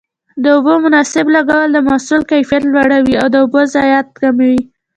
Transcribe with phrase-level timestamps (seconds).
[0.43, 4.59] د اوبو مناسب لګول د محصول کیفیت لوړوي او د اوبو ضایعات کموي.